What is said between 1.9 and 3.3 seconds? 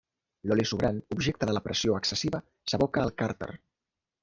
excessiva, s'aboca al